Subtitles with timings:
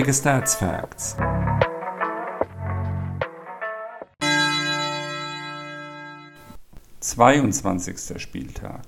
[0.00, 1.16] Bundesliga Stats Facts.
[7.00, 8.80] Zweiundzwanzigster Spieltag.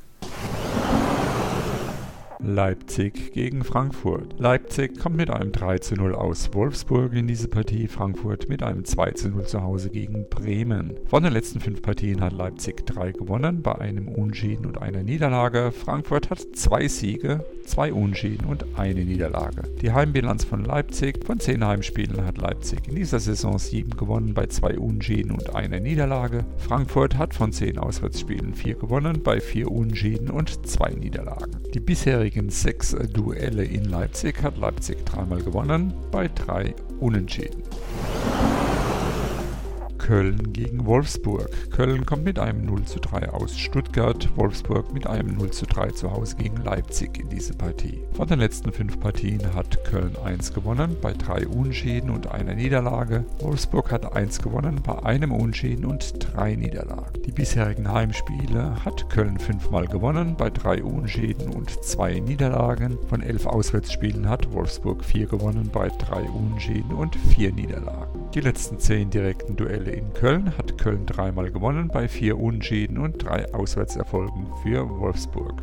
[2.45, 4.34] Leipzig gegen Frankfurt.
[4.40, 8.84] Leipzig kommt mit einem 3 zu 0 aus Wolfsburg in diese Partie, Frankfurt mit einem
[8.84, 10.95] 2 zu 0 zu Hause gegen Bremen.
[11.06, 15.70] Von den letzten fünf Partien hat Leipzig drei gewonnen, bei einem Unschieden und einer Niederlage.
[15.70, 19.62] Frankfurt hat zwei Siege, zwei Unschieden und eine Niederlage.
[19.80, 24.46] Die Heimbilanz von Leipzig, von zehn Heimspielen hat Leipzig in dieser Saison sieben gewonnen, bei
[24.46, 26.45] zwei Unschieden und einer Niederlage.
[26.59, 31.56] Frankfurt hat von zehn Auswärtsspielen vier gewonnen, bei vier Unschieden und zwei Niederlagen.
[31.73, 37.62] Die bisherige bisherigen sechs Duelle in Leipzig hat Leipzig dreimal gewonnen, bei drei Unentschieden.
[40.02, 41.48] Köln gegen Wolfsburg.
[41.70, 45.93] Köln kommt mit einem 0 zu 3 aus Stuttgart, Wolfsburg mit einem 0 zu 3
[45.93, 48.02] zu Hause gegen Leipzig in diese Partie.
[48.15, 53.24] Von den letzten fünf Partien hat Köln 1 gewonnen, bei drei Unschäden und einer Niederlage.
[53.38, 57.23] Wolfsburg hat 1 gewonnen, bei einem Unschäden und drei Niederlagen.
[57.24, 62.98] Die bisherigen Heimspiele hat Köln fünfmal gewonnen, bei drei Unschäden und zwei Niederlagen.
[63.09, 68.22] Von elf Auswärtsspielen hat Wolfsburg vier gewonnen, bei drei Unschäden und vier Niederlagen.
[68.34, 73.22] Die letzten zehn direkten Duelle in Köln hat Köln dreimal gewonnen bei vier Unentschieden und
[73.22, 75.61] drei Auswärtserfolgen für Wolfsburg.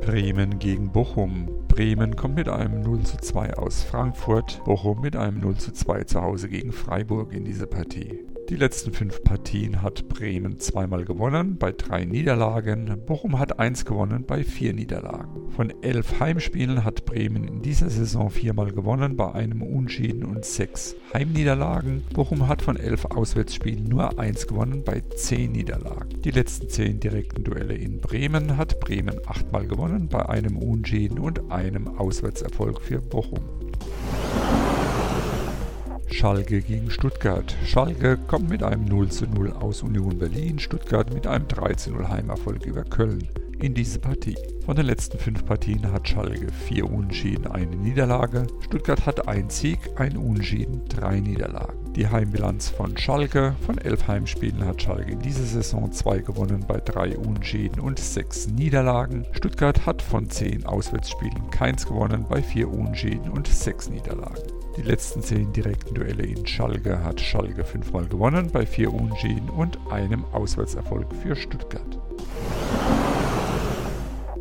[0.00, 1.46] Bremen gegen Bochum.
[1.68, 6.04] Bremen kommt mit einem 0 zu 2 aus Frankfurt, Bochum mit einem 0 zu 2
[6.04, 8.29] zu Hause gegen Freiburg in diese Partie.
[8.50, 13.00] Die letzten fünf Partien hat Bremen zweimal gewonnen, bei drei Niederlagen.
[13.06, 15.52] Bochum hat eins gewonnen, bei vier Niederlagen.
[15.54, 20.96] Von elf Heimspielen hat Bremen in dieser Saison viermal gewonnen, bei einem Unschieden und sechs
[21.14, 22.02] Heimniederlagen.
[22.12, 26.20] Bochum hat von elf Auswärtsspielen nur eins gewonnen, bei zehn Niederlagen.
[26.22, 31.52] Die letzten zehn direkten Duelle in Bremen hat Bremen achtmal gewonnen, bei einem Unschieden und
[31.52, 33.38] einem Auswärtserfolg für Bochum.
[36.12, 37.56] Schalke gegen Stuttgart.
[37.64, 41.92] Schalke kommt mit einem 0 zu 0 aus Union Berlin, Stuttgart mit einem 3 zu
[41.92, 43.28] 0 Heimerfolg über Köln
[43.62, 44.36] in diese Partie.
[44.64, 48.46] Von den letzten fünf Partien hat Schalke vier Unentschieden, eine Niederlage.
[48.60, 51.92] Stuttgart hat ein Sieg, ein Unentschieden, drei Niederlagen.
[51.94, 53.54] Die Heimbilanz von Schalke.
[53.66, 58.46] Von elf Heimspielen hat Schalke in dieser Saison zwei gewonnen bei drei Unentschieden und sechs
[58.48, 59.26] Niederlagen.
[59.32, 64.59] Stuttgart hat von zehn Auswärtsspielen keins gewonnen bei vier Unentschieden und sechs Niederlagen.
[64.80, 69.78] Die letzten zehn direkten Duelle in Schalke hat Schalke fünfmal gewonnen bei vier Unentschieden und
[69.90, 71.98] einem Auswärtserfolg für Stuttgart.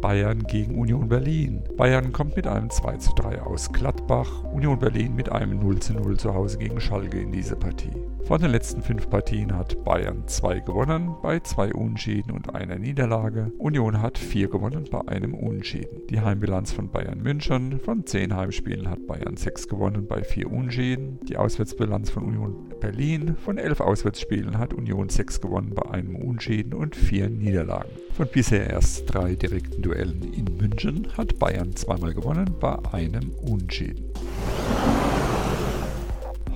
[0.01, 1.63] Bayern gegen Union Berlin.
[1.75, 5.93] Bayern kommt mit einem 2 zu 3 aus Gladbach, Union Berlin mit einem 0 zu
[5.93, 7.91] 0 zu Hause gegen Schalke in diese Partie.
[8.29, 13.51] Von den letzten fünf Partien hat Bayern zwei gewonnen, bei zwei Unentschieden und einer Niederlage.
[13.57, 16.05] Union hat vier gewonnen, bei einem Unentschieden.
[16.11, 17.79] Die Heimbilanz von Bayern München.
[17.79, 21.19] Von zehn Heimspielen hat Bayern sechs gewonnen, bei vier Unentschieden.
[21.27, 23.35] Die Auswärtsbilanz von Union Berlin.
[23.43, 27.89] Von elf Auswärtsspielen hat Union sechs gewonnen, bei einem Unentschieden und vier Niederlagen.
[28.13, 34.05] Von bisher erst drei direkten Duellen in München hat Bayern zweimal gewonnen, bei einem Unentschieden.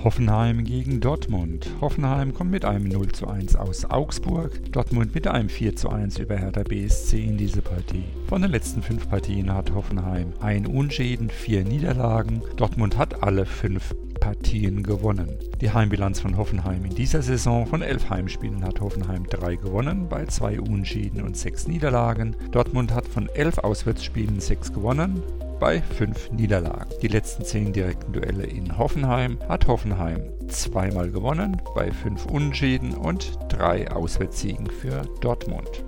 [0.04, 1.68] Hoffenheim gegen Dortmund.
[1.82, 6.20] Hoffenheim kommt mit einem 0 zu 1 aus Augsburg, Dortmund mit einem 4 zu 1
[6.20, 8.04] über Hertha BSC in diese Partie.
[8.28, 12.44] Von den letzten fünf Partien hat Hoffenheim ein Unschäden, vier Niederlagen.
[12.58, 15.38] Dortmund hat alle fünf Partien gewonnen.
[15.60, 20.26] Die Heimbilanz von Hoffenheim in dieser Saison von elf Heimspielen hat Hoffenheim drei gewonnen, bei
[20.28, 22.34] zwei Unschäden und sechs Niederlagen.
[22.52, 25.22] Dortmund hat von elf Auswärtsspielen sechs gewonnen,
[25.60, 26.94] bei fünf Niederlagen.
[27.02, 33.38] Die letzten zehn direkten Duelle in Hoffenheim hat Hoffenheim zweimal gewonnen, bei fünf Unentschieden und
[33.50, 35.84] drei Auswärtssiegen für Dortmund.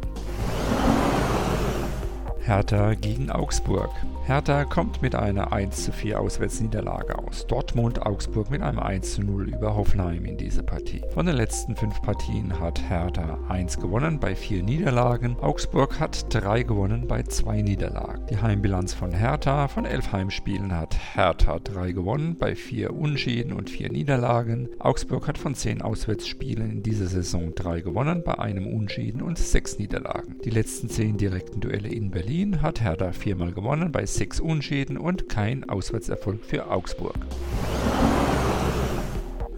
[2.45, 3.89] Hertha gegen Augsburg.
[4.23, 7.47] Hertha kommt mit einer 1 zu 4 Auswärtsniederlage aus.
[7.47, 11.01] Dortmund Augsburg mit einem 1 zu 0 über Hoffenheim in diese Partie.
[11.11, 15.37] Von den letzten fünf Partien hat Hertha 1 gewonnen bei vier Niederlagen.
[15.41, 18.27] Augsburg hat 3 gewonnen bei zwei Niederlagen.
[18.29, 23.71] Die Heimbilanz von Hertha von elf Heimspielen hat Hertha 3 gewonnen bei vier Unschieden und
[23.71, 24.69] vier Niederlagen.
[24.77, 29.79] Augsburg hat von 10 Auswärtsspielen in dieser Saison 3 gewonnen bei einem Unschieden und sechs
[29.79, 30.35] Niederlagen.
[30.43, 35.29] Die letzten 10 direkten Duelle in Berlin hat Hertha viermal gewonnen bei sechs Unschäden und
[35.29, 37.15] kein Auswärtserfolg für Augsburg.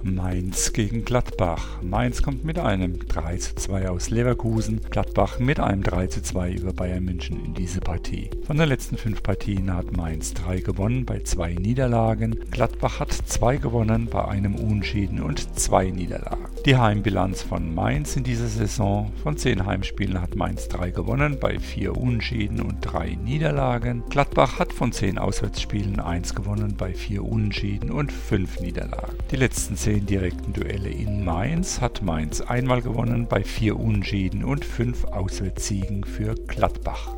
[0.04, 1.82] Mainz gegen Gladbach.
[1.82, 6.52] Mainz kommt mit einem 3 zu 2 aus Leverkusen, Gladbach mit einem 3 zu 2
[6.52, 8.30] über Bayern München in diese Partie.
[8.46, 13.58] Von den letzten fünf Partien hat Mainz drei gewonnen bei zwei Niederlagen, Gladbach hat zwei
[13.58, 16.47] gewonnen bei einem Unentschieden und zwei Niederlagen.
[16.68, 19.14] Die Heimbilanz von Mainz in dieser Saison.
[19.24, 24.04] Von 10 Heimspielen hat Mainz 3 gewonnen, bei 4 Unentschieden und 3 Niederlagen.
[24.10, 29.16] Gladbach hat von 10 Auswärtsspielen 1 gewonnen, bei 4 Unentschieden und 5 Niederlagen.
[29.32, 34.66] Die letzten 10 direkten Duelle in Mainz hat Mainz einmal gewonnen, bei 4 Unentschieden und
[34.66, 37.16] 5 Auswärtssiegen für Gladbach.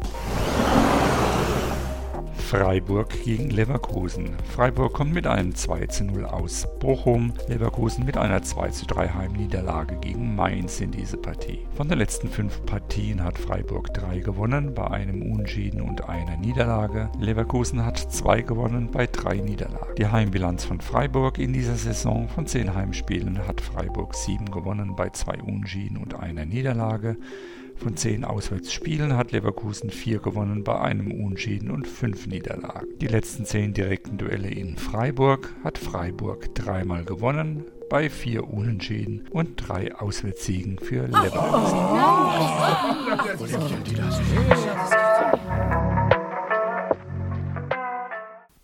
[2.50, 4.32] Freiburg gegen Leverkusen.
[4.44, 9.08] Freiburg kommt mit einem 2 zu 0 aus Bochum, Leverkusen mit einer 2 zu 3
[9.08, 11.60] Heimniederlage gegen Mainz in diese Partie.
[11.76, 17.12] Von den letzten fünf Partien hat Freiburg drei gewonnen, bei einem Unentschieden und einer Niederlage.
[17.20, 19.94] Leverkusen hat zwei gewonnen, bei drei Niederlagen.
[20.00, 25.12] Die Heimbilanz von Freiburg in dieser Saison von zehn Heimspielen hat Freiburg sieben gewonnen, bei
[25.12, 27.16] zwei Unentschieden und einer Niederlage.
[27.80, 32.90] Von zehn Auswärtsspielen hat Leverkusen vier gewonnen bei einem Unentschieden und fünf Niederlagen.
[33.00, 39.56] Die letzten zehn direkten Duelle in Freiburg hat Freiburg dreimal gewonnen bei vier Unentschieden und
[39.56, 41.80] drei Auswärtssiegen für Leverkusen.
[41.80, 42.40] Oh,